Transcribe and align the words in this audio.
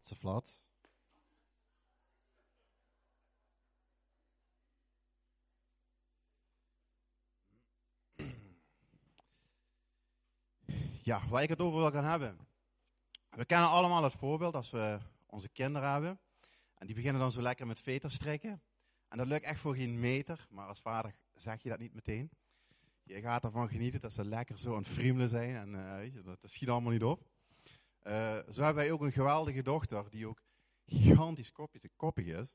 Had 0.00 0.08
ze 0.08 0.16
flat. 0.16 0.58
Ja, 11.02 11.28
waar 11.28 11.42
ik 11.42 11.48
het 11.48 11.60
over 11.60 11.78
wil 11.78 11.90
gaan 11.90 12.04
hebben. 12.04 12.38
We 13.30 13.44
kennen 13.44 13.68
allemaal 13.68 14.02
het 14.02 14.12
voorbeeld 14.12 14.54
als 14.54 14.70
we 14.70 14.98
onze 15.26 15.48
kinderen 15.48 15.92
hebben. 15.92 16.20
En 16.74 16.86
die 16.86 16.94
beginnen 16.94 17.20
dan 17.20 17.32
zo 17.32 17.42
lekker 17.42 17.66
met 17.66 17.80
veters 17.80 18.18
trekken. 18.18 18.62
En 19.08 19.18
dat 19.18 19.26
lukt 19.26 19.44
echt 19.44 19.60
voor 19.60 19.74
geen 19.74 20.00
meter, 20.00 20.46
maar 20.50 20.68
als 20.68 20.80
vader 20.80 21.14
zeg 21.34 21.62
je 21.62 21.68
dat 21.68 21.78
niet 21.78 21.94
meteen. 21.94 22.30
Je 23.02 23.20
gaat 23.20 23.44
ervan 23.44 23.68
genieten 23.68 24.00
dat 24.00 24.12
ze 24.12 24.24
lekker 24.24 24.58
zo 24.58 24.74
aan 24.74 24.82
het 24.82 24.92
friemelen 24.92 25.28
zijn 25.28 25.56
en 25.56 25.74
uh, 25.74 25.94
weet 25.96 26.12
je, 26.12 26.22
dat, 26.22 26.40
dat 26.40 26.50
schiet 26.50 26.68
allemaal 26.68 26.92
niet 26.92 27.02
op. 27.02 27.28
Uh, 28.06 28.38
zo 28.50 28.62
hebben 28.62 28.74
wij 28.74 28.92
ook 28.92 29.02
een 29.02 29.12
geweldige 29.12 29.62
dochter 29.62 30.10
die 30.10 30.26
ook 30.26 30.42
gigantisch 30.86 31.52
kopjes, 31.52 31.82
koppig 31.96 32.26
is. 32.26 32.54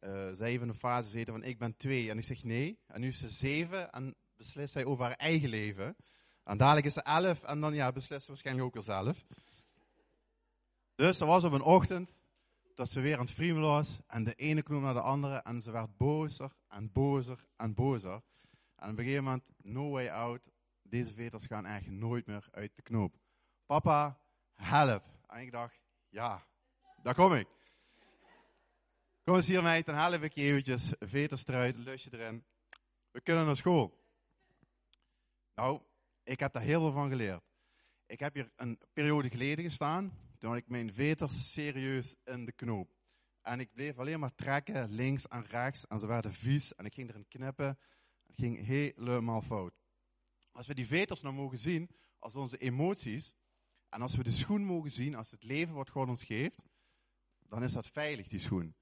Uh, 0.00 0.28
zij 0.32 0.48
heeft 0.48 0.62
in 0.62 0.68
een 0.68 0.74
fase 0.74 1.08
zitten 1.08 1.34
van 1.34 1.44
ik 1.44 1.58
ben 1.58 1.76
twee 1.76 2.10
en 2.10 2.18
ik 2.18 2.24
zeg 2.24 2.44
nee. 2.44 2.78
En 2.86 3.00
nu 3.00 3.08
is 3.08 3.18
ze 3.18 3.30
zeven 3.30 3.90
en 3.90 4.14
beslist 4.36 4.72
zij 4.72 4.84
over 4.84 5.04
haar 5.04 5.14
eigen 5.14 5.48
leven. 5.48 5.96
En 6.44 6.56
dadelijk 6.56 6.86
is 6.86 6.92
ze 6.92 7.02
elf 7.02 7.42
en 7.42 7.60
dan 7.60 7.74
ja, 7.74 7.92
beslist 7.92 8.22
ze 8.22 8.28
waarschijnlijk 8.28 8.66
ook 8.66 8.74
weer 8.74 8.82
zelf. 8.82 9.24
Dus 10.94 11.20
er 11.20 11.26
was 11.26 11.44
op 11.44 11.52
een 11.52 11.62
ochtend 11.62 12.18
dat 12.74 12.88
ze 12.88 13.00
weer 13.00 13.14
aan 13.14 13.24
het 13.24 13.34
friemelen 13.34 13.68
was. 13.68 13.98
En 14.06 14.24
de 14.24 14.34
ene 14.34 14.62
knoop 14.62 14.82
naar 14.82 14.94
de 14.94 15.00
andere. 15.00 15.36
En 15.36 15.62
ze 15.62 15.70
werd 15.70 15.96
bozer 15.96 16.56
en 16.68 16.92
bozer 16.92 17.46
en 17.56 17.74
bozer. 17.74 18.22
En 18.76 18.90
op 18.90 18.98
een 18.98 19.04
gegeven 19.04 19.24
moment, 19.24 19.44
no 19.56 19.90
way 19.90 20.08
out. 20.08 20.50
Deze 20.82 21.14
veters 21.14 21.46
gaan 21.46 21.66
eigenlijk 21.66 22.00
nooit 22.00 22.26
meer 22.26 22.48
uit 22.50 22.72
de 22.74 22.82
knoop. 22.82 23.16
Papa, 23.66 24.18
help. 24.54 25.04
En 25.26 25.40
ik 25.40 25.52
dacht, 25.52 25.80
ja, 26.08 26.46
daar 27.02 27.14
kom 27.14 27.34
ik. 27.34 27.46
Kom 29.24 29.34
eens 29.34 29.46
hier 29.46 29.62
meid, 29.62 29.86
dan 29.86 29.94
help 29.94 30.22
ik 30.22 30.32
je 30.34 30.42
eventjes. 30.42 30.92
Veters 30.98 31.46
eruit, 31.46 31.76
lusje 31.76 32.08
erin. 32.12 32.44
We 33.10 33.20
kunnen 33.20 33.46
naar 33.46 33.56
school. 33.56 34.02
Nou, 35.54 35.80
ik 36.22 36.40
heb 36.40 36.52
daar 36.52 36.62
heel 36.62 36.80
veel 36.80 36.92
van 36.92 37.08
geleerd. 37.08 37.42
Ik 38.06 38.20
heb 38.20 38.34
hier 38.34 38.50
een 38.56 38.80
periode 38.92 39.30
geleden 39.30 39.64
gestaan. 39.64 40.18
Toen 40.38 40.50
had 40.50 40.58
ik 40.58 40.68
mijn 40.68 40.92
veters 40.92 41.52
serieus 41.52 42.16
in 42.24 42.44
de 42.44 42.52
knoop. 42.52 42.94
En 43.42 43.60
ik 43.60 43.72
bleef 43.72 43.98
alleen 43.98 44.20
maar 44.20 44.34
trekken, 44.34 44.90
links 44.90 45.28
en 45.28 45.44
rechts. 45.44 45.86
En 45.86 45.98
ze 45.98 46.06
werden 46.06 46.32
vies. 46.32 46.74
En 46.74 46.84
ik 46.84 46.94
ging 46.94 47.08
erin 47.08 47.28
knippen. 47.28 47.78
Het 48.26 48.36
ging 48.36 48.66
helemaal 48.66 49.42
fout. 49.42 49.74
Als 50.52 50.66
we 50.66 50.74
die 50.74 50.86
veters 50.86 51.20
nou 51.20 51.34
mogen 51.34 51.58
zien 51.58 51.90
als 52.18 52.34
onze 52.34 52.58
emoties. 52.58 53.32
En 53.94 54.02
als 54.02 54.16
we 54.16 54.22
de 54.22 54.30
schoen 54.30 54.64
mogen 54.64 54.90
zien 54.90 55.14
als 55.14 55.30
het 55.30 55.42
leven 55.42 55.74
wat 55.74 55.90
God 55.90 56.08
ons 56.08 56.24
geeft. 56.24 56.62
Dan 57.48 57.62
is 57.62 57.72
dat 57.72 57.86
veilig, 57.86 58.28
die 58.28 58.38
schoen. 58.38 58.74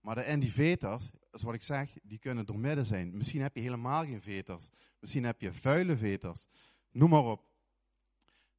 Maar 0.00 0.26
in 0.26 0.40
die 0.40 0.52
veters, 0.52 1.10
is 1.30 1.42
wat 1.42 1.54
ik 1.54 1.62
zeg, 1.62 1.96
die 2.02 2.18
kunnen 2.18 2.46
doormidden 2.46 2.86
zijn. 2.86 3.16
Misschien 3.16 3.42
heb 3.42 3.54
je 3.54 3.62
helemaal 3.62 4.04
geen 4.04 4.22
veters. 4.22 4.70
Misschien 5.00 5.24
heb 5.24 5.40
je 5.40 5.52
vuile 5.52 5.96
veters. 5.96 6.46
Noem 6.90 7.10
maar 7.10 7.24
op. 7.24 7.44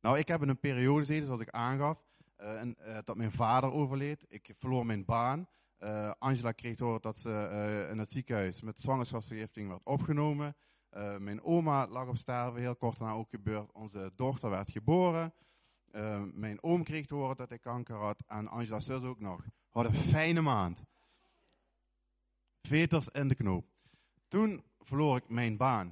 Nou, 0.02 0.18
ik 0.18 0.28
heb 0.28 0.42
in 0.42 0.50
een 0.50 0.60
periode 0.60 1.00
gezeten, 1.00 1.26
zoals 1.26 1.40
ik 1.40 1.50
aangaf, 1.50 2.06
uh, 2.38 2.60
en, 2.60 2.76
uh, 2.80 2.98
dat 3.04 3.18
mijn 3.18 3.32
vader 3.32 3.72
overleed. 3.72 4.26
Ik 4.28 4.54
verloor 4.58 4.86
mijn 4.86 5.06
baan. 5.06 5.48
Uh, 5.80 6.12
Angela 6.20 6.52
kreeg 6.52 6.76
door 6.76 7.02
dat 7.02 7.18
ze 7.18 7.88
in 7.92 7.98
het 7.98 8.12
ziekenhuis 8.12 8.62
met 8.62 8.80
zwangerschapsvergiftiging 8.80 9.70
werd 9.70 9.84
opgenomen. 9.84 10.56
mijn 11.18 11.44
oma 11.44 11.88
lag 11.88 12.08
op 12.08 12.18
sterven, 12.18 12.62
heel 12.62 12.76
kort 12.76 12.98
daarna 12.98 13.14
ook 13.14 13.30
gebeurd. 13.30 13.72
Onze 13.72 14.12
dochter 14.16 14.50
werd 14.50 14.70
geboren. 14.70 15.34
Mijn 16.34 16.64
oom 16.64 16.84
kreeg 16.84 17.06
te 17.06 17.16
horen 17.16 17.36
dat 17.36 17.50
hij 17.50 17.60
kanker 17.60 17.96
had. 17.96 18.24
En 18.28 18.48
Angela's 18.48 18.86
zus 18.86 19.04
ook 19.04 19.20
nog. 19.20 19.46
Wat 19.72 19.86
een 19.86 19.94
fijne 19.94 20.42
maand. 20.42 20.84
Veters 22.62 23.08
in 23.08 23.28
de 23.28 23.36
knoop. 23.36 23.66
Toen 24.28 24.64
verloor 24.80 25.18
ik 25.18 25.30
mijn 25.30 25.58
baan. 25.58 25.92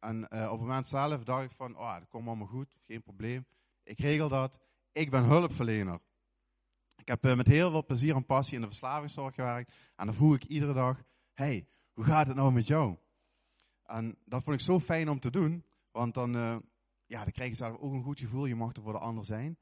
En 0.00 0.24
op 0.24 0.50
het 0.50 0.60
moment 0.60 0.86
zelf 0.86 1.24
dacht 1.24 1.44
ik 1.44 1.50
van, 1.50 1.76
oh, 1.76 1.94
dat 1.94 2.08
komt 2.08 2.26
allemaal 2.26 2.46
goed, 2.46 2.78
geen 2.86 3.02
probleem. 3.02 3.46
Ik 3.82 3.98
regel 3.98 4.28
dat 4.28 4.60
ik 4.92 5.10
ben 5.10 5.24
hulpverlener. 5.24 6.00
Ik 6.96 7.08
heb 7.08 7.24
uh, 7.24 7.36
met 7.36 7.46
heel 7.46 7.70
veel 7.70 7.84
plezier 7.84 8.14
en 8.14 8.26
passie 8.26 8.54
in 8.54 8.60
de 8.60 8.66
verslavingszorg 8.66 9.34
gewerkt. 9.34 9.74
En 9.96 10.06
dan 10.06 10.14
vroeg 10.14 10.34
ik 10.34 10.44
iedere 10.44 10.72
dag, 10.72 11.02
hey, 11.32 11.68
hoe 11.92 12.04
gaat 12.04 12.26
het 12.26 12.36
nou 12.36 12.52
met 12.52 12.66
jou? 12.66 12.96
En 13.82 14.18
dat 14.24 14.42
vond 14.42 14.56
ik 14.56 14.62
zo 14.62 14.80
fijn 14.80 15.08
om 15.08 15.20
te 15.20 15.30
doen. 15.30 15.64
Want 15.90 16.14
dan, 16.14 16.62
ja, 17.08 17.22
dan 17.22 17.32
krijg 17.32 17.50
je 17.50 17.56
zelf 17.56 17.76
ook 17.78 17.92
een 17.92 18.02
goed 18.02 18.18
gevoel. 18.18 18.46
Je 18.46 18.54
mag 18.54 18.76
er 18.76 18.82
voor 18.82 18.92
de 18.92 18.98
ander 18.98 19.24
zijn. 19.24 19.58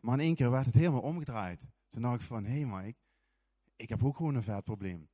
Maar 0.00 0.14
in 0.14 0.24
één 0.24 0.34
keer 0.34 0.50
werd 0.50 0.66
het 0.66 0.74
helemaal 0.74 1.00
omgedraaid. 1.00 1.60
Toen 1.88 2.02
dacht 2.02 2.20
ik 2.20 2.26
van, 2.26 2.44
hé 2.44 2.62
hey 2.62 2.66
Mike, 2.66 2.98
ik 3.76 3.88
heb 3.88 4.04
ook 4.04 4.16
gewoon 4.16 4.34
een 4.34 4.42
vet 4.42 4.64
probleem. 4.64 5.08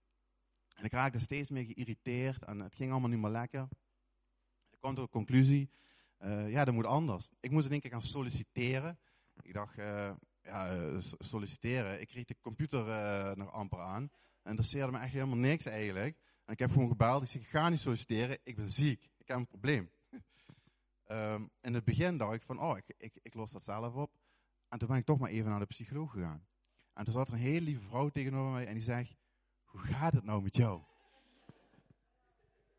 En 0.74 0.84
ik 0.84 0.92
raakte 0.92 1.20
steeds 1.20 1.50
meer 1.50 1.64
geïrriteerd 1.64 2.42
en 2.42 2.60
het 2.60 2.74
ging 2.74 2.90
allemaal 2.90 3.10
niet 3.10 3.20
meer 3.20 3.30
lekker. 3.30 3.68
Ik 4.70 4.78
kwam 4.78 4.94
tot 4.94 5.04
de 5.04 5.10
conclusie, 5.10 5.70
uh, 6.18 6.50
ja, 6.50 6.64
dat 6.64 6.74
moet 6.74 6.84
anders. 6.84 7.28
Ik 7.40 7.50
moest 7.50 7.66
in 7.66 7.72
één 7.72 7.80
keer 7.80 7.90
gaan 7.90 8.02
solliciteren. 8.02 8.98
Ik 9.42 9.52
dacht, 9.52 9.78
uh, 9.78 10.10
ja, 10.42 11.00
solliciteren. 11.00 12.00
Ik 12.00 12.08
kreeg 12.08 12.24
de 12.24 12.36
computer 12.40 12.84
nog 13.36 13.52
amper 13.52 13.80
aan. 13.80 14.02
En 14.42 14.50
interesseerde 14.50 14.92
me 14.92 14.98
echt 14.98 15.12
helemaal 15.12 15.36
niks 15.36 15.64
eigenlijk. 15.64 16.16
En 16.44 16.52
ik 16.52 16.58
heb 16.58 16.70
gewoon 16.70 16.88
gebeld. 16.88 17.22
Ik 17.22 17.28
zeg, 17.28 17.42
ik 17.42 17.48
ga 17.48 17.68
niet 17.68 17.80
solliciteren. 17.80 18.38
Ik 18.42 18.56
ben 18.56 18.70
ziek. 18.70 19.10
Ik 19.16 19.28
heb 19.28 19.36
een 19.36 19.46
probleem. 19.46 19.90
Um, 21.12 21.50
in 21.60 21.74
het 21.74 21.84
begin 21.84 22.16
dacht 22.16 22.34
ik 22.34 22.42
van, 22.42 22.60
oh, 22.60 22.76
ik, 22.76 22.94
ik, 22.96 23.18
ik 23.22 23.34
los 23.34 23.50
dat 23.50 23.62
zelf 23.62 23.94
op. 23.94 24.16
En 24.68 24.78
toen 24.78 24.88
ben 24.88 24.96
ik 24.96 25.04
toch 25.04 25.18
maar 25.18 25.30
even 25.30 25.50
naar 25.50 25.58
de 25.58 25.66
psycholoog 25.66 26.10
gegaan. 26.10 26.46
En 26.94 27.04
toen 27.04 27.12
zat 27.12 27.28
er 27.28 27.34
een 27.34 27.40
hele 27.40 27.60
lieve 27.60 27.82
vrouw 27.82 28.08
tegenover 28.08 28.52
mij 28.52 28.66
en 28.66 28.74
die 28.74 28.82
zegt, 28.82 29.16
hoe 29.64 29.80
gaat 29.80 30.12
het 30.12 30.24
nou 30.24 30.42
met 30.42 30.56
jou? 30.56 30.82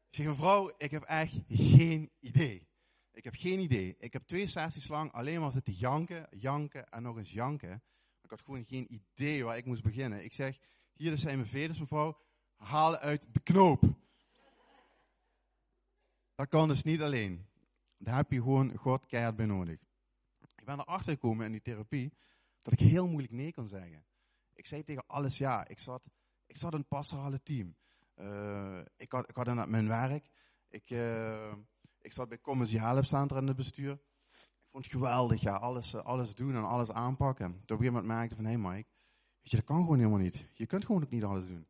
Ik 0.09 0.19
zeg, 0.19 0.25
mevrouw, 0.25 0.73
ik 0.77 0.91
heb 0.91 1.03
echt 1.03 1.35
geen 1.47 2.11
idee. 2.19 2.67
Ik 3.11 3.23
heb 3.23 3.33
geen 3.35 3.59
idee. 3.59 3.95
Ik 3.99 4.13
heb 4.13 4.23
twee 4.23 4.47
sessies 4.47 4.87
lang 4.87 5.11
alleen 5.11 5.41
maar 5.41 5.51
zitten 5.51 5.73
janken, 5.73 6.27
janken 6.31 6.89
en 6.89 7.03
nog 7.03 7.17
eens 7.17 7.31
janken. 7.31 7.83
Ik 8.21 8.29
had 8.29 8.41
gewoon 8.41 8.65
geen 8.65 8.93
idee 8.93 9.43
waar 9.43 9.57
ik 9.57 9.65
moest 9.65 9.83
beginnen. 9.83 10.23
Ik 10.23 10.33
zeg, 10.33 10.59
hier 10.93 11.17
zijn 11.17 11.37
mijn 11.37 11.49
veders 11.49 11.79
mevrouw, 11.79 12.17
haal 12.55 12.97
uit 12.97 13.33
de 13.33 13.39
knoop. 13.39 13.83
Dat 16.35 16.47
kan 16.47 16.67
dus 16.67 16.83
niet 16.83 17.01
alleen. 17.01 17.47
Daar 18.03 18.15
heb 18.15 18.31
je 18.31 18.41
gewoon 18.41 18.75
God 18.75 19.05
keihard 19.05 19.35
bij 19.35 19.45
nodig. 19.45 19.79
Ik 20.55 20.65
ben 20.65 20.79
erachter 20.79 21.11
gekomen 21.11 21.45
in 21.45 21.51
die 21.51 21.61
therapie 21.61 22.13
dat 22.61 22.73
ik 22.73 22.79
heel 22.79 23.07
moeilijk 23.07 23.33
nee 23.33 23.53
kon 23.53 23.67
zeggen. 23.67 24.05
Ik 24.53 24.65
zei 24.65 24.83
tegen 24.83 25.07
alles 25.07 25.37
ja. 25.37 25.67
Ik 25.67 25.79
zat, 25.79 26.09
ik 26.45 26.57
zat 26.57 26.73
in 26.73 26.87
pastorale 26.87 27.43
team. 27.43 27.75
Uh, 28.15 28.79
ik, 28.95 29.11
had, 29.11 29.29
ik 29.29 29.35
had 29.35 29.67
mijn 29.67 29.87
werk. 29.87 30.29
Ik, 30.67 30.89
uh, 30.89 31.53
ik 32.01 32.13
zat 32.13 32.29
bij 32.29 32.41
Commercial 32.41 33.03
Center 33.03 33.37
in 33.37 33.47
het 33.47 33.55
bestuur. 33.55 33.91
Ik 33.91 34.69
vond 34.69 34.83
het 34.83 34.93
geweldig, 34.93 35.41
ja, 35.41 35.55
alles, 35.55 35.93
eh, 35.93 36.01
alles 36.01 36.35
doen 36.35 36.55
en 36.55 36.63
alles 36.63 36.91
aanpakken. 36.91 37.45
Toen 37.45 37.55
op 37.55 37.69
een 37.69 37.77
gegeven 37.77 37.93
moment 37.93 38.13
merkte 38.13 38.35
van, 38.35 38.45
hé 38.45 38.57
Mike, 38.57 38.89
weet 39.41 39.51
je, 39.51 39.55
dat 39.55 39.65
kan 39.65 39.81
gewoon 39.81 39.97
helemaal 39.97 40.19
niet. 40.19 40.45
Je 40.53 40.65
kunt 40.65 40.85
gewoon 40.85 41.03
ook 41.03 41.09
niet 41.09 41.23
alles 41.23 41.47
doen. 41.47 41.67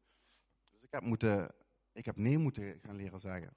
Dus 0.72 0.81
ik 0.81 0.91
heb, 0.91 1.03
moeten, 1.03 1.55
ik 1.91 2.05
heb 2.05 2.17
nee 2.17 2.38
moeten 2.38 2.79
gaan 2.81 2.95
leren 2.95 3.19
zeggen. 3.19 3.55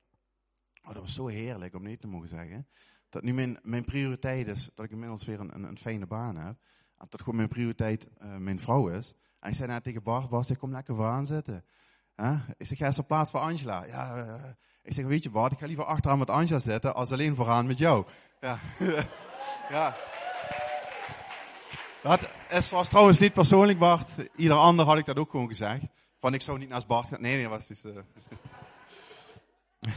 Oh, 0.87 0.95
dat 0.95 1.03
was 1.03 1.15
zo 1.15 1.27
heerlijk 1.27 1.75
om 1.75 1.83
nee 1.83 1.99
te 1.99 2.07
mogen 2.07 2.29
zeggen. 2.29 2.67
Dat 3.09 3.23
nu 3.23 3.35
mijn, 3.35 3.59
mijn 3.63 3.85
prioriteit 3.85 4.47
is 4.47 4.71
dat 4.75 4.85
ik 4.85 4.91
inmiddels 4.91 5.25
weer 5.25 5.41
een, 5.41 5.55
een, 5.55 5.63
een 5.63 5.79
fijne 5.79 6.07
baan 6.07 6.37
heb. 6.37 6.57
En 6.99 7.07
dat 7.09 7.21
gewoon 7.21 7.37
mijn 7.37 7.49
prioriteit 7.49 8.09
uh, 8.23 8.37
mijn 8.37 8.61
vrouw 8.61 8.89
is. 8.89 9.15
En 9.41 9.51
ik 9.51 9.57
zei 9.57 9.69
net 9.69 9.85
tegen 9.85 10.03
Bart, 10.03 10.29
Bart, 10.29 10.49
ik 10.49 10.59
kom 10.59 10.71
lekker 10.71 10.95
vooraan 10.95 11.27
zitten. 11.27 11.65
Huh? 12.17 12.41
Ik 12.57 12.67
zeg, 12.67 12.79
ga 12.79 12.87
eens 12.87 12.99
op 12.99 13.07
plaats 13.07 13.31
voor 13.31 13.41
Angela. 13.41 13.85
Ja, 13.85 14.27
uh, 14.27 14.35
ik 14.83 14.93
zeg, 14.93 15.05
weet 15.05 15.23
je 15.23 15.31
wat, 15.31 15.53
ik 15.53 15.59
ga 15.59 15.67
liever 15.67 15.85
achteraan 15.85 16.19
met 16.19 16.31
Anja 16.31 16.59
zitten 16.59 16.95
als 16.95 17.13
alleen 17.13 17.35
vooraan 17.35 17.67
met 17.67 17.79
jou. 17.79 18.07
Ja. 18.41 18.59
ja. 19.71 19.95
Dat 22.03 22.31
is, 22.49 22.71
was 22.71 22.89
trouwens 22.89 23.19
niet 23.19 23.33
persoonlijk, 23.33 23.79
Bart. 23.79 24.09
Ieder 24.37 24.57
ander 24.57 24.87
had 24.87 24.99
ik 24.99 25.05
dat 25.05 25.19
ook 25.19 25.31
gewoon 25.31 25.49
gezegd. 25.49 25.83
Van, 26.21 26.35
ik 26.35 26.43
zou 26.43 26.59
niet 26.59 26.69
naast 26.69 26.87
Bart 26.87 27.09
gaan. 27.09 27.23
Nee, 27.23 27.37
nee, 27.37 27.49
was 27.49 27.67
dus... 27.67 27.83
Uh... 29.81 29.93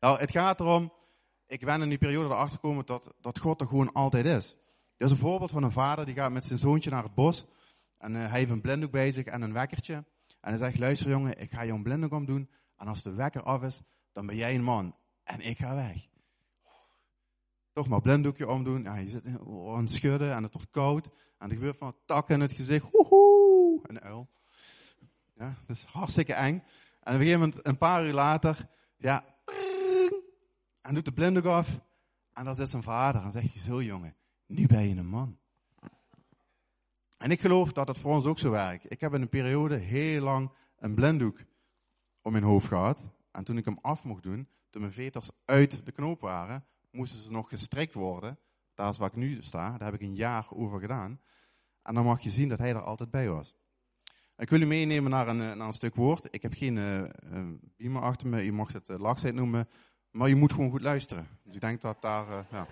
nou, 0.00 0.18
het 0.18 0.30
gaat 0.30 0.60
erom, 0.60 0.92
ik 1.46 1.64
ben 1.64 1.82
in 1.82 1.88
die 1.88 1.98
periode 1.98 2.28
erachter 2.28 2.58
gekomen 2.60 2.86
dat, 2.86 3.14
dat 3.20 3.38
God 3.38 3.60
er 3.60 3.66
gewoon 3.66 3.92
altijd 3.92 4.26
is. 4.26 4.56
Er 4.96 5.06
is 5.06 5.10
een 5.10 5.16
voorbeeld 5.16 5.50
van 5.50 5.62
een 5.62 5.72
vader 5.72 6.06
die 6.06 6.14
gaat 6.14 6.30
met 6.30 6.44
zijn 6.44 6.58
zoontje 6.58 6.90
naar 6.90 7.02
het 7.02 7.14
bos. 7.14 7.46
En 7.98 8.14
uh, 8.14 8.18
hij 8.18 8.38
heeft 8.38 8.50
een 8.50 8.60
blinddoek 8.60 8.90
bij 8.90 9.12
zich 9.12 9.24
en 9.24 9.42
een 9.42 9.52
wekkertje. 9.52 9.94
En 10.40 10.50
hij 10.50 10.58
zegt, 10.58 10.78
luister 10.78 11.08
jongen, 11.08 11.40
ik 11.40 11.52
ga 11.52 11.64
jou 11.64 11.76
een 11.76 11.82
blinddoek 11.82 12.12
om 12.12 12.26
doen. 12.26 12.50
En 12.76 12.86
als 12.86 13.02
de 13.02 13.12
wekker 13.12 13.42
af 13.42 13.62
is, 13.62 13.82
dan 14.12 14.26
ben 14.26 14.36
jij 14.36 14.54
een 14.54 14.62
man. 14.62 14.96
En 15.22 15.40
ik 15.40 15.58
ga 15.58 15.74
weg. 15.74 16.06
Toch 17.72 17.88
maar 17.88 18.00
blinddoekje 18.00 18.48
omdoen. 18.48 18.82
Ja, 18.82 18.96
je 18.96 19.08
zit 19.08 19.26
aan 19.26 19.80
het 19.80 19.90
schudden 19.90 20.34
en 20.34 20.42
het 20.42 20.52
wordt 20.52 20.70
koud. 20.70 21.08
En 21.38 21.48
er 21.48 21.54
gebeurt 21.54 21.76
van 21.76 21.96
tak 22.04 22.30
in 22.30 22.40
het 22.40 22.52
gezicht. 22.52 22.90
Woehoe! 22.90 23.80
Een 23.82 24.00
uil. 24.00 24.28
Ja, 25.34 25.54
dat 25.66 25.76
is 25.76 25.84
hartstikke 25.84 26.32
eng. 26.32 26.54
En 27.00 27.14
op 27.14 27.20
een 27.20 27.26
gegeven 27.26 27.40
moment, 27.40 27.66
een 27.66 27.78
paar 27.78 28.06
uur 28.06 28.12
later, 28.12 28.68
ja, 28.96 29.24
en 30.88 30.94
doet 30.94 31.04
de 31.04 31.12
blinddoek 31.12 31.44
af. 31.44 31.80
En 32.32 32.44
dan 32.44 32.54
zit 32.54 32.68
zijn 32.68 32.82
vader 32.82 33.22
en 33.22 33.30
zegt 33.30 33.52
hij, 33.52 33.62
zo 33.62 33.82
jongen, 33.82 34.16
nu 34.46 34.66
ben 34.66 34.88
je 34.88 34.96
een 34.96 35.06
man. 35.06 35.38
En 37.18 37.30
ik 37.30 37.40
geloof 37.40 37.72
dat 37.72 37.88
het 37.88 37.98
voor 37.98 38.14
ons 38.14 38.24
ook 38.24 38.38
zo 38.38 38.50
werkt. 38.50 38.92
Ik 38.92 39.00
heb 39.00 39.14
in 39.14 39.22
een 39.22 39.28
periode 39.28 39.76
heel 39.76 40.22
lang 40.22 40.50
een 40.78 40.94
blinddoek 40.94 41.38
om 42.22 42.32
mijn 42.32 42.44
hoofd 42.44 42.66
gehad. 42.66 43.04
En 43.30 43.44
toen 43.44 43.56
ik 43.56 43.64
hem 43.64 43.78
af 43.80 44.04
mocht 44.04 44.22
doen, 44.22 44.48
toen 44.70 44.80
mijn 44.80 44.92
veters 44.92 45.30
uit 45.44 45.86
de 45.86 45.92
knoop 45.92 46.20
waren, 46.20 46.64
moesten 46.90 47.22
ze 47.22 47.30
nog 47.30 47.48
gestrikt 47.48 47.94
worden. 47.94 48.38
Daar 48.74 48.90
is 48.90 48.98
waar 48.98 49.08
ik 49.08 49.16
nu 49.16 49.42
sta. 49.42 49.78
Daar 49.78 49.90
heb 49.90 50.00
ik 50.00 50.06
een 50.06 50.14
jaar 50.14 50.46
over 50.50 50.80
gedaan. 50.80 51.20
En 51.82 51.94
dan 51.94 52.04
mag 52.04 52.20
je 52.20 52.30
zien 52.30 52.48
dat 52.48 52.58
hij 52.58 52.70
er 52.70 52.82
altijd 52.82 53.10
bij 53.10 53.28
was. 53.28 53.56
Ik 54.36 54.50
wil 54.50 54.60
u 54.60 54.66
meenemen 54.66 55.10
naar 55.10 55.28
een, 55.28 55.60
een 55.60 55.72
stuk 55.72 55.94
woord. 55.94 56.26
Ik 56.30 56.42
heb 56.42 56.54
geen 56.54 56.76
uh, 57.76 58.02
achter 58.02 58.28
me. 58.28 58.44
Je 58.44 58.52
mag 58.52 58.72
het 58.72 58.88
uh, 58.88 59.32
noemen. 59.32 59.68
Maar 60.10 60.28
je 60.28 60.34
moet 60.34 60.52
gewoon 60.52 60.70
goed 60.70 60.82
luisteren. 60.82 61.28
Dus 61.44 61.54
ik 61.54 61.60
denk 61.60 61.80
dat 61.80 61.96
daar... 62.00 62.28
Uh, 62.28 62.38
ja. 62.50 62.66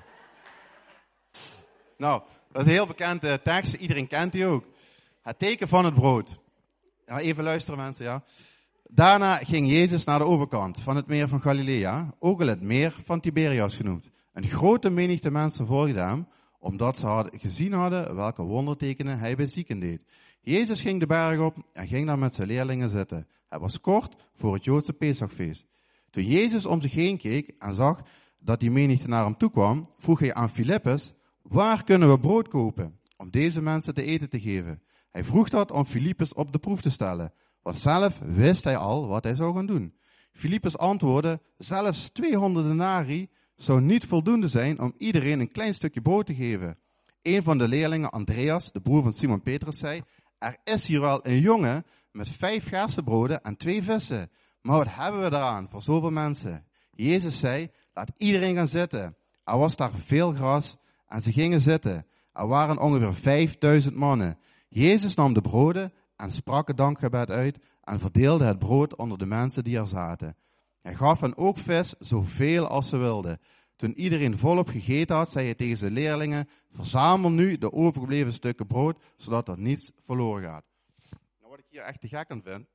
Nou, 1.97 2.23
dat 2.53 2.61
is 2.61 2.67
een 2.69 2.75
heel 2.75 2.87
bekende 2.87 3.43
tekst. 3.43 3.75
Iedereen 3.75 4.09
kent 4.09 4.33
die 4.33 4.47
ook. 4.47 4.65
Het 5.23 5.39
teken 5.39 5.69
van 5.69 5.85
het 5.85 5.95
brood. 5.95 6.37
Ja, 7.07 7.19
even 7.19 7.45
luisteren 7.45 7.81
mensen, 7.81 8.05
ja. 8.05 8.23
Daarna 8.89 9.37
ging 9.37 9.71
Jezus 9.71 10.05
naar 10.05 10.19
de 10.19 10.25
overkant 10.25 10.81
van 10.81 10.97
het 10.97 11.07
meer 11.07 11.29
van 11.29 11.41
Galilea, 11.41 12.15
ook 12.19 12.41
al 12.41 12.47
het 12.47 12.63
meer 12.63 12.95
van 13.05 13.21
Tiberias 13.21 13.77
genoemd. 13.77 14.09
Een 14.33 14.49
grote 14.49 14.91
menigte 14.91 15.31
mensen 15.31 15.67
volgde 15.67 16.01
hem, 16.01 16.29
omdat 16.59 16.99
ze 16.99 17.07
hadden, 17.07 17.41
gezien 17.41 17.73
hadden 17.73 18.15
welke 18.15 18.43
wondertekenen 18.43 19.19
hij 19.19 19.37
bij 19.37 19.47
zieken 19.47 19.79
deed. 19.79 20.03
Jezus 20.41 20.81
ging 20.81 21.01
de 21.01 21.07
berg 21.07 21.41
op 21.41 21.57
en 21.73 21.87
ging 21.87 22.07
daar 22.07 22.19
met 22.19 22.35
zijn 22.35 22.49
leerlingen 22.49 22.91
zitten. 22.91 23.27
Het 23.49 23.61
was 23.61 23.81
kort 23.81 24.15
voor 24.35 24.55
het 24.55 24.65
Joodse 24.65 24.93
Pesachfeest. 24.93 25.67
Toen 26.17 26.25
Jezus 26.25 26.67
om 26.67 26.81
zich 26.81 26.93
heen 26.93 27.19
keek 27.19 27.55
en 27.59 27.75
zag 27.75 28.03
dat 28.39 28.61
die 28.61 28.71
menigte 28.71 29.09
naar 29.09 29.25
hem 29.25 29.37
toe 29.37 29.51
kwam, 29.51 29.87
vroeg 29.97 30.19
hij 30.19 30.35
aan 30.35 30.51
Filippus, 30.51 31.13
waar 31.43 31.85
kunnen 31.85 32.11
we 32.11 32.21
brood 32.21 32.49
kopen 32.49 33.01
om 33.17 33.31
deze 33.31 33.63
mensen 33.63 33.95
te 33.95 34.03
eten 34.03 34.31
te 34.31 34.41
geven? 34.41 34.83
Hij 35.11 35.25
vroeg 35.25 35.49
dat 35.49 35.71
om 35.71 35.85
Filippus 35.85 36.35
op 36.35 36.53
de 36.53 36.59
proef 36.59 36.81
te 36.81 36.91
stellen, 36.91 37.33
want 37.63 37.77
zelf 37.77 38.19
wist 38.19 38.65
hij 38.65 38.77
al 38.77 39.07
wat 39.07 39.25
hij 39.25 39.35
zou 39.35 39.55
gaan 39.55 39.67
doen. 39.67 39.95
Filippus 40.33 40.79
antwoordde, 40.79 41.41
zelfs 41.59 42.09
200 42.09 42.67
denari 42.67 43.29
zou 43.57 43.81
niet 43.81 44.05
voldoende 44.05 44.49
zijn 44.49 44.81
om 44.81 44.95
iedereen 44.99 45.41
een 45.41 45.53
klein 45.53 45.75
stukje 45.75 46.03
brood 46.03 46.27
te 46.27 46.35
geven. 46.35 46.79
Een 47.23 47.43
van 47.43 47.59
de 47.59 47.69
leerlingen, 47.69 48.11
Andreas, 48.11 48.73
de 48.73 48.81
broer 48.81 49.03
van 49.03 49.13
Simon 49.13 49.43
Petrus, 49.43 49.79
zei, 49.79 50.03
er 50.39 50.57
is 50.65 50.87
hier 50.87 51.01
wel 51.01 51.27
een 51.27 51.41
jongen 51.41 51.85
met 52.13 52.29
vijf 52.29 52.71
broden 53.05 53.43
en 53.43 53.57
twee 53.57 53.83
vissen. 53.83 54.31
Maar 54.67 54.77
wat 54.77 54.95
hebben 54.95 55.23
we 55.23 55.31
daaraan 55.31 55.69
voor 55.69 55.83
zoveel 55.83 56.11
mensen? 56.11 56.67
Jezus 56.91 57.39
zei, 57.39 57.71
laat 57.95 58.13
iedereen 58.17 58.57
gaan 58.57 58.69
zitten. 58.69 59.17
Er 59.45 59.59
was 59.59 59.77
daar 59.77 59.93
veel 59.95 60.33
gras 60.33 60.77
en 61.09 61.23
ze 61.23 61.33
gingen 61.33 61.61
zitten. 61.61 62.07
Er 62.33 62.47
waren 62.47 62.79
ongeveer 62.79 63.15
5000 63.15 63.95
mannen. 63.95 64.39
Jezus 64.69 65.15
nam 65.15 65.35
de 65.35 65.41
broden 65.41 65.93
en 66.17 66.31
sprak 66.31 66.69
het 66.69 66.77
dankgebed 66.77 67.31
uit 67.31 67.59
en 67.83 67.99
verdeelde 67.99 68.45
het 68.45 68.59
brood 68.59 68.97
onder 68.97 69.19
de 69.19 69.27
mensen 69.27 69.65
die 69.65 69.79
er 69.79 69.89
zaten. 69.89 70.37
Hij 70.83 70.95
gaf 70.95 71.21
hen 71.21 71.37
ook 71.37 71.59
vis, 71.59 71.95
zoveel 71.99 72.67
als 72.67 72.89
ze 72.89 72.97
wilden. 72.97 73.41
Toen 73.77 73.95
iedereen 73.95 74.39
volop 74.39 74.69
gegeten 74.69 75.17
had, 75.17 75.31
zei 75.31 75.45
hij 75.45 75.55
tegen 75.55 75.77
zijn 75.77 75.93
leerlingen, 75.93 76.49
verzamel 76.71 77.31
nu 77.31 77.59
de 77.59 77.73
overgebleven 77.73 78.33
stukken 78.33 78.67
brood, 78.67 78.99
zodat 79.17 79.49
er 79.49 79.59
niets 79.59 79.93
verloren 79.97 80.43
gaat. 80.43 80.65
Nou, 81.39 81.51
wat 81.51 81.59
ik 81.59 81.67
hier 81.69 81.83
echt 81.83 82.01
te 82.01 82.09
gek 82.09 82.31
aan 82.31 82.43
vind, 82.43 82.67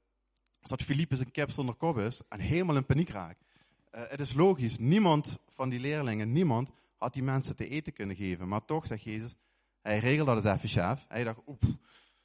dat 0.69 0.81
Filippus 0.81 1.19
een 1.19 1.31
kip 1.31 1.51
zonder 1.51 1.75
kop 1.75 1.97
is 1.97 2.21
en 2.29 2.39
helemaal 2.39 2.75
in 2.75 2.85
paniek 2.85 3.09
raakt. 3.09 3.43
Uh, 3.95 4.01
het 4.07 4.19
is 4.19 4.33
logisch, 4.33 4.77
niemand 4.77 5.39
van 5.47 5.69
die 5.69 5.79
leerlingen, 5.79 6.31
niemand 6.31 6.69
had 6.95 7.13
die 7.13 7.23
mensen 7.23 7.55
te 7.55 7.67
eten 7.67 7.93
kunnen 7.93 8.15
geven. 8.15 8.47
Maar 8.47 8.65
toch, 8.65 8.85
zegt 8.85 9.03
Jezus, 9.03 9.35
hij 9.81 9.99
regelde 9.99 10.35
dat 10.35 10.45
eens 10.45 10.55
even, 10.55 10.69
chef. 10.69 11.05
Hij 11.07 11.23
dacht, 11.23 11.39
oep, 11.47 11.63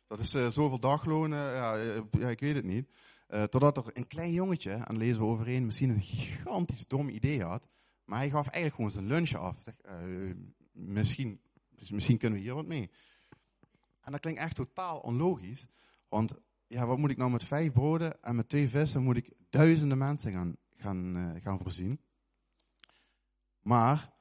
dat 0.07 0.21
is 0.21 0.35
uh, 0.35 0.49
zoveel 0.49 0.79
daglonen, 0.79 1.55
ja, 1.55 1.77
uh, 1.77 2.03
ja, 2.11 2.29
ik 2.29 2.41
weet 2.41 2.55
het 2.55 2.65
niet. 2.65 2.89
totdat 3.29 3.77
er 3.77 3.85
een 3.93 4.07
klein 4.07 4.33
jongetje, 4.33 4.73
en 4.73 4.97
lezen 4.97 5.19
we 5.19 5.25
overheen, 5.25 5.65
misschien 5.65 5.91
een 5.91 6.03
gigantisch 6.03 6.87
dom 6.87 7.09
idee 7.09 7.43
had. 7.43 7.69
Maar 8.05 8.19
hij 8.19 8.31
gaf 8.31 8.49
eigenlijk 8.49 8.75
gewoon 8.75 8.91
zijn 8.91 9.07
lunch 9.07 9.35
af. 9.35 9.57
misschien, 10.73 11.41
misschien 11.91 12.19
kunnen 12.19 12.39
we 12.39 12.45
hier 12.45 12.55
wat 12.55 12.67
mee. 12.67 12.91
En 14.01 14.13
dat 14.13 14.21
klinkt 14.21 14.41
echt 14.41 14.55
totaal 14.55 14.99
onlogisch. 14.99 15.67
Want 16.09 16.35
ja, 16.67 16.87
wat 16.87 16.99
moet 16.99 17.11
ik 17.11 17.17
nou 17.17 17.31
met 17.31 17.45
vijf 17.45 17.73
broden 17.73 18.23
en 18.23 18.37
met 18.37 18.49
twee 18.49 18.69
vissen 18.69 19.03
moet 19.03 19.17
ik 19.17 19.33
duizenden 19.51 19.99
mensen 19.99 20.33
gaan, 20.33 20.57
gaan, 20.77 21.17
uh, 21.17 21.43
gaan 21.43 21.59
voorzien. 21.59 22.01
Maar 23.61 24.13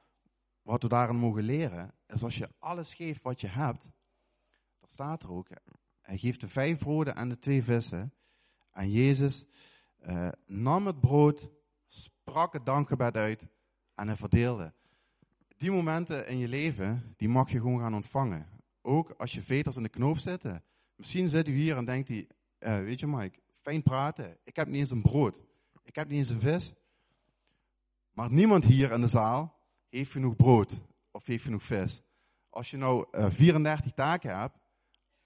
wat 0.62 0.82
we 0.82 0.88
daarin 0.88 1.16
mogen 1.16 1.42
leren, 1.42 1.94
is 2.06 2.22
als 2.22 2.38
je 2.38 2.50
alles 2.58 2.94
geeft 2.94 3.22
wat 3.22 3.40
je 3.40 3.46
hebt, 3.46 3.90
dat 4.80 4.90
staat 4.90 5.22
er 5.22 5.30
ook, 5.30 5.48
hij 6.00 6.18
geeft 6.18 6.40
de 6.40 6.48
vijf 6.48 6.78
broden 6.78 7.16
en 7.16 7.28
de 7.28 7.38
twee 7.38 7.62
vissen. 7.62 8.12
En 8.70 8.90
Jezus 8.90 9.44
uh, 10.06 10.28
nam 10.46 10.86
het 10.86 11.00
brood, 11.00 11.50
sprak 11.86 12.52
het 12.52 12.66
dankgebed 12.66 13.16
uit 13.16 13.46
en 13.94 14.06
hij 14.06 14.16
verdeelde. 14.16 14.74
Die 15.56 15.70
momenten 15.70 16.28
in 16.28 16.38
je 16.38 16.48
leven, 16.48 17.14
die 17.16 17.28
mag 17.28 17.50
je 17.50 17.60
gewoon 17.60 17.80
gaan 17.80 17.94
ontvangen. 17.94 18.46
Ook 18.82 19.10
als 19.10 19.32
je 19.32 19.42
veters 19.42 19.76
in 19.76 19.82
de 19.82 19.88
knoop 19.88 20.18
zitten. 20.18 20.64
Misschien 20.96 21.28
zit 21.28 21.48
u 21.48 21.52
hier 21.52 21.76
en 21.76 21.84
denkt 21.84 22.08
hij, 22.08 22.28
uh, 22.60 22.78
weet 22.78 23.00
je 23.00 23.06
Mike, 23.06 23.38
fijn 23.62 23.82
praten. 23.82 24.38
Ik 24.44 24.56
heb 24.56 24.66
niet 24.66 24.76
eens 24.76 24.90
een 24.90 25.02
brood. 25.02 25.40
Ik 25.82 25.94
heb 25.94 26.08
niet 26.08 26.18
eens 26.18 26.28
een 26.28 26.40
vis. 26.40 26.72
Maar 28.12 28.32
niemand 28.32 28.64
hier 28.64 28.92
in 28.92 29.00
de 29.00 29.08
zaal 29.08 29.56
heeft 29.88 30.10
genoeg 30.10 30.36
brood 30.36 30.72
of 31.10 31.26
heeft 31.26 31.44
genoeg 31.44 31.62
vis. 31.62 32.02
Als 32.50 32.70
je 32.70 32.76
nou 32.76 33.06
uh, 33.12 33.24
eh, 33.24 33.32
34 33.32 33.92
taken 33.92 34.38
hebt, 34.38 34.58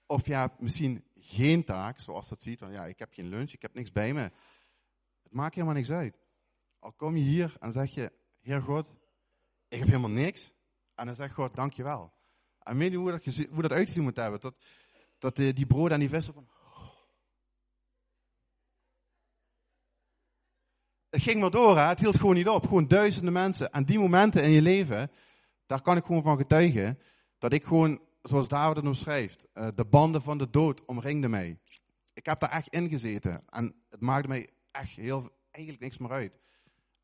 of 0.05 0.25
je 0.25 0.33
hebt 0.33 0.59
misschien 0.59 1.03
geen 1.15 1.63
taak, 1.63 1.99
zoals 1.99 2.29
dat 2.29 2.41
ziet, 2.41 2.59
van 2.59 2.71
ja, 2.71 2.85
ik 2.85 2.99
heb 2.99 3.13
geen 3.13 3.27
lunch, 3.27 3.51
ik 3.51 3.61
heb 3.61 3.73
niks 3.73 3.91
bij 3.91 4.13
me. 4.13 4.31
Het 5.23 5.31
maakt 5.31 5.53
helemaal 5.53 5.75
niks 5.75 5.91
uit. 5.91 6.17
Al 6.79 6.91
kom 6.91 7.15
je 7.15 7.23
hier 7.23 7.55
en 7.59 7.71
zeg 7.71 7.93
je, 7.93 8.11
Heer 8.41 8.61
God, 8.61 8.91
ik 9.67 9.79
heb 9.79 9.87
helemaal 9.87 10.09
niks. 10.09 10.53
En 10.95 11.05
dan 11.05 11.15
zegt 11.15 11.33
God, 11.33 11.55
dankjewel. 11.55 12.13
En 12.59 12.77
weet 12.77 12.91
je 12.91 12.97
hoe 12.97 13.11
dat, 13.11 13.45
hoe 13.49 13.61
dat 13.61 13.71
uitzien 13.71 14.03
moet 14.03 14.15
hebben? 14.15 14.39
Dat, 14.39 14.55
dat 15.17 15.35
die, 15.35 15.53
die 15.53 15.65
brood 15.65 15.91
en 15.91 15.99
die 15.99 16.09
vis 16.09 16.25
van, 16.25 16.47
Het 21.11 21.21
ging 21.21 21.39
maar 21.39 21.51
door, 21.51 21.77
hè? 21.77 21.83
het 21.83 21.99
hield 21.99 22.17
gewoon 22.17 22.35
niet 22.35 22.47
op. 22.47 22.63
Gewoon 22.63 22.87
duizenden 22.87 23.33
mensen. 23.33 23.71
En 23.71 23.85
die 23.85 23.99
momenten 23.99 24.43
in 24.43 24.51
je 24.51 24.61
leven, 24.61 25.11
daar 25.65 25.81
kan 25.81 25.97
ik 25.97 26.05
gewoon 26.05 26.23
van 26.23 26.37
getuigen. 26.37 26.99
Dat 27.37 27.53
ik 27.53 27.63
gewoon, 27.63 28.01
zoals 28.21 28.47
David 28.47 28.75
het 28.75 28.85
omschrijft, 28.85 29.45
uh, 29.53 29.67
de 29.75 29.85
banden 29.85 30.21
van 30.21 30.37
de 30.37 30.49
dood 30.49 30.85
omringden 30.85 31.29
mij. 31.29 31.59
Ik 32.13 32.25
heb 32.25 32.39
daar 32.39 32.49
echt 32.49 32.67
in 32.67 32.89
gezeten. 32.89 33.43
En 33.49 33.75
het 33.89 34.01
maakte 34.01 34.27
mij 34.27 34.49
echt 34.71 34.89
heel, 34.89 35.29
eigenlijk 35.51 35.83
niks 35.83 35.97
meer 35.97 36.11
uit. 36.11 36.39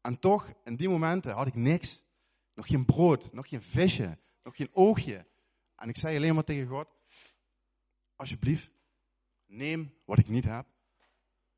En 0.01 0.19
toch, 0.19 0.53
in 0.63 0.75
die 0.75 0.89
momenten 0.89 1.33
had 1.33 1.47
ik 1.47 1.55
niks. 1.55 2.05
Nog 2.53 2.67
geen 2.67 2.85
brood, 2.85 3.33
nog 3.33 3.49
geen 3.49 3.61
visje, 3.61 4.17
nog 4.43 4.55
geen 4.55 4.69
oogje. 4.73 5.25
En 5.75 5.89
ik 5.89 5.97
zei 5.97 6.17
alleen 6.17 6.33
maar 6.33 6.43
tegen 6.43 6.67
God, 6.67 6.87
alsjeblieft, 8.15 8.69
neem 9.45 9.93
wat 10.05 10.19
ik 10.19 10.27
niet 10.27 10.45
heb. 10.45 10.65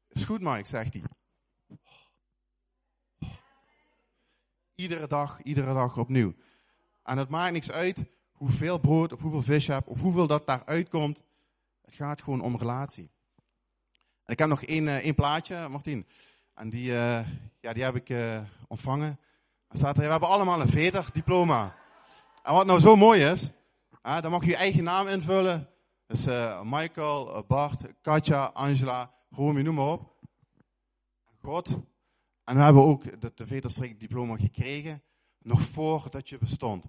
Is 0.08 0.24
goed, 0.24 0.41
Mike, 0.41 0.68
zegt 0.68 0.94
hij. 0.94 1.03
Iedere 4.79 5.07
dag, 5.07 5.41
iedere 5.43 5.74
dag 5.74 5.98
opnieuw. 5.98 6.33
En 7.03 7.17
het 7.17 7.29
maakt 7.29 7.53
niks 7.53 7.71
uit 7.71 8.03
hoeveel 8.31 8.77
brood 8.77 9.13
of 9.13 9.21
hoeveel 9.21 9.41
vis 9.41 9.65
je 9.65 9.71
hebt 9.71 9.88
of 9.88 10.01
hoeveel 10.01 10.27
dat 10.27 10.48
daaruit 10.48 10.89
komt. 10.89 11.21
Het 11.81 11.93
gaat 11.93 12.21
gewoon 12.21 12.41
om 12.41 12.57
relatie. 12.57 13.12
En 14.24 14.33
ik 14.33 14.39
heb 14.39 14.48
nog 14.48 14.63
één, 14.63 14.83
uh, 14.83 14.95
één 14.95 15.15
plaatje, 15.15 15.67
Martin. 15.67 16.07
En 16.53 16.69
die, 16.69 16.91
uh, 16.91 17.19
ja, 17.59 17.74
die 17.74 17.83
heb 17.83 17.95
ik 17.95 18.09
uh, 18.09 18.41
ontvangen. 18.67 19.19
En 19.67 19.77
staat 19.77 19.98
er, 19.98 20.03
we 20.03 20.12
hebben 20.12 20.29
allemaal 20.29 20.62
een 20.62 20.69
veterdiploma. 20.69 21.75
En 22.43 22.53
wat 22.53 22.65
nou 22.65 22.79
zo 22.79 22.95
mooi 22.95 23.24
is, 23.24 23.51
dan 24.01 24.31
mag 24.31 24.43
je 24.43 24.50
je 24.50 24.55
eigen 24.55 24.83
naam 24.83 25.07
invullen. 25.07 25.69
Dus 26.07 26.25
Michael, 26.63 27.45
Bart, 27.48 27.81
Katja, 28.01 28.45
Angela, 28.45 29.13
je 29.36 29.63
noem 29.63 29.75
maar 29.75 29.88
op. 29.88 30.13
God 31.41 31.79
en 32.50 32.56
we 32.56 32.62
hebben 32.62 32.84
ook 32.84 33.22
de, 33.22 33.32
de 33.36 33.96
diploma 33.98 34.38
gekregen, 34.38 35.01
nog 35.41 35.62
voordat 35.62 36.29
je 36.29 36.38
bestond. 36.38 36.86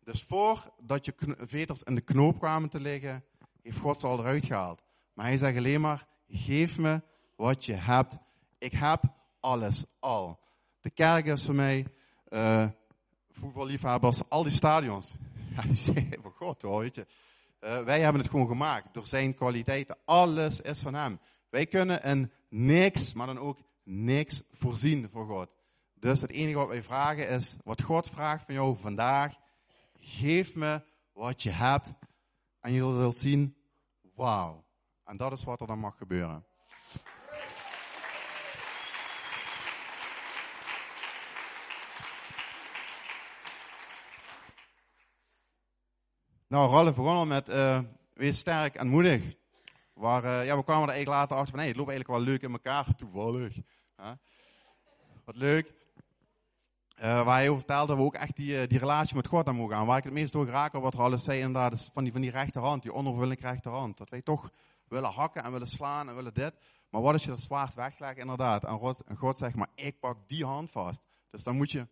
Dus 0.00 0.22
voordat 0.22 1.04
je 1.04 1.14
veters 1.38 1.82
in 1.82 1.94
de 1.94 2.00
knoop 2.00 2.38
kwamen 2.38 2.68
te 2.68 2.80
liggen, 2.80 3.24
heeft 3.62 3.78
God 3.78 4.00
ze 4.00 4.06
al 4.06 4.18
eruit 4.18 4.44
gehaald. 4.44 4.82
Maar 5.14 5.26
hij 5.26 5.36
zegt 5.36 5.56
alleen 5.56 5.80
maar, 5.80 6.06
geef 6.28 6.78
me 6.78 7.02
wat 7.36 7.64
je 7.64 7.72
hebt. 7.72 8.18
Ik 8.58 8.72
heb 8.72 9.02
alles 9.40 9.84
al. 9.98 10.40
De 10.80 10.90
kerk 10.90 11.26
is 11.26 11.44
voor 11.44 11.54
mij, 11.54 11.86
uh, 12.28 12.66
voetballiefhebbers, 13.30 14.28
al 14.28 14.42
die 14.42 14.52
stadions. 14.52 15.06
Ja, 15.56 15.62
die 15.62 16.18
voor 16.22 16.34
God 16.36 16.62
hoor, 16.62 16.80
weet 16.80 16.94
je. 16.94 17.06
Uh, 17.60 17.82
wij 17.82 18.00
hebben 18.00 18.20
het 18.20 18.30
gewoon 18.30 18.46
gemaakt 18.46 18.94
door 18.94 19.06
zijn 19.06 19.34
kwaliteiten. 19.34 19.96
Alles 20.04 20.60
is 20.60 20.80
van 20.80 20.94
hem. 20.94 21.20
Wij 21.50 21.66
kunnen 21.66 22.02
in 22.02 22.32
niks, 22.48 23.12
maar 23.12 23.26
dan 23.26 23.38
ook 23.38 23.58
niks 23.88 24.42
voorzien 24.50 25.10
voor 25.10 25.26
God. 25.26 25.48
Dus 25.94 26.20
het 26.20 26.30
enige 26.30 26.56
wat 26.56 26.68
wij 26.68 26.82
vragen 26.82 27.28
is, 27.28 27.56
wat 27.64 27.82
God 27.82 28.08
vraagt 28.08 28.44
van 28.44 28.54
jou 28.54 28.76
vandaag, 28.76 29.34
geef 29.94 30.54
me 30.54 30.82
wat 31.12 31.42
je 31.42 31.50
hebt 31.50 31.94
en 32.60 32.72
je 32.72 32.78
zult 32.78 33.18
zien 33.18 33.56
wauw. 34.14 34.64
En 35.04 35.16
dat 35.16 35.32
is 35.32 35.44
wat 35.44 35.60
er 35.60 35.66
dan 35.66 35.78
mag 35.78 35.96
gebeuren. 35.96 36.46
Nou, 46.48 46.70
Ralf 46.70 46.94
begon 46.94 47.16
al 47.16 47.26
met 47.26 47.48
uh, 47.48 47.80
wees 48.14 48.38
sterk 48.38 48.74
en 48.74 48.88
moedig. 48.88 49.36
Waar, 49.98 50.24
uh, 50.24 50.44
ja, 50.44 50.56
we 50.56 50.64
kwamen 50.64 50.88
er 50.88 50.94
eigenlijk 50.94 51.20
later 51.20 51.36
achter 51.36 51.50
van, 51.50 51.58
hey, 51.58 51.68
het 51.68 51.76
loopt 51.76 51.90
eigenlijk 51.90 52.18
wel 52.18 52.28
leuk 52.28 52.42
in 52.42 52.52
elkaar, 52.52 52.94
toevallig. 52.94 53.56
Wat 55.24 55.36
leuk. 55.36 55.72
Uh, 56.98 57.24
waar 57.24 57.34
hij 57.34 57.48
over 57.48 57.58
vertelde 57.58 57.86
dat 57.86 57.96
we 57.96 58.02
ook 58.02 58.14
echt 58.14 58.36
die, 58.36 58.66
die 58.66 58.78
relatie 58.78 59.16
met 59.16 59.26
God 59.26 59.46
aan 59.46 59.54
mogen 59.54 59.76
gaan. 59.76 59.86
Waar 59.86 59.98
ik 59.98 60.04
het 60.04 60.12
meest 60.12 60.32
door 60.32 60.46
raken, 60.46 60.80
wat 60.80 60.94
Ralf 60.94 61.20
zei 61.20 61.38
inderdaad, 61.38 61.72
is 61.72 61.90
van 61.92 62.02
die, 62.02 62.12
van 62.12 62.20
die 62.20 62.30
rechterhand, 62.30 62.82
die 62.82 62.92
onoverwinnelijke 62.92 63.48
rechterhand. 63.48 63.98
Dat 63.98 64.10
wij 64.10 64.22
toch 64.22 64.50
willen 64.88 65.10
hakken 65.10 65.44
en 65.44 65.52
willen 65.52 65.66
slaan 65.66 66.08
en 66.08 66.14
willen 66.14 66.34
dit. 66.34 66.54
Maar 66.90 67.02
wat 67.02 67.12
als 67.12 67.22
je 67.22 67.28
dat 67.28 67.40
zwaard 67.40 67.74
weglegt, 67.74 68.18
inderdaad. 68.18 68.64
En 68.64 68.78
God, 68.78 69.02
en 69.06 69.16
God 69.16 69.38
zegt, 69.38 69.54
maar 69.54 69.68
ik 69.74 70.00
pak 70.00 70.28
die 70.28 70.44
hand 70.44 70.70
vast. 70.70 71.02
Dus 71.30 71.42
dan 71.42 71.56
moet 71.56 71.70
je, 71.70 71.86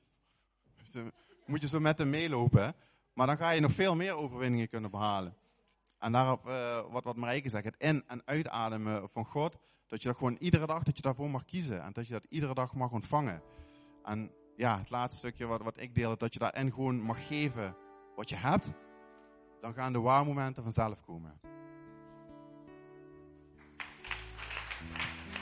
moet 1.46 1.62
je 1.62 1.68
zo 1.68 1.80
met 1.80 1.98
hem 1.98 2.10
meelopen. 2.10 2.74
Maar 3.12 3.26
dan 3.26 3.36
ga 3.36 3.50
je 3.50 3.60
nog 3.60 3.72
veel 3.72 3.94
meer 3.94 4.14
overwinningen 4.14 4.68
kunnen 4.68 4.90
behalen. 4.90 5.36
En 5.98 6.12
daarop, 6.12 6.46
uh, 6.46 6.80
wat, 6.90 7.04
wat 7.04 7.16
Marijke 7.16 7.48
zegt, 7.48 7.64
het 7.64 7.74
in- 7.78 8.04
en 8.06 8.22
uitademen 8.24 9.08
van 9.10 9.24
God. 9.24 9.56
Dat 9.86 10.02
je 10.02 10.08
dat 10.08 10.16
gewoon 10.16 10.36
iedere 10.38 10.66
dag, 10.66 10.82
dat 10.82 10.96
je 10.96 11.02
daarvoor 11.02 11.30
mag 11.30 11.44
kiezen. 11.44 11.82
En 11.82 11.92
dat 11.92 12.06
je 12.06 12.12
dat 12.12 12.24
iedere 12.28 12.54
dag 12.54 12.74
mag 12.74 12.92
ontvangen. 12.92 13.42
En 14.04 14.30
ja, 14.56 14.78
het 14.78 14.90
laatste 14.90 15.18
stukje 15.18 15.46
wat, 15.46 15.62
wat 15.62 15.80
ik 15.80 15.94
deel, 15.94 16.16
dat 16.16 16.32
je 16.32 16.38
daarin 16.38 16.72
gewoon 16.72 17.00
mag 17.00 17.26
geven 17.26 17.76
wat 18.16 18.28
je 18.28 18.36
hebt. 18.36 18.68
Dan 19.60 19.74
gaan 19.74 19.92
de 19.92 20.00
waarmomenten 20.00 20.62
vanzelf 20.62 21.00
komen. 21.04 21.40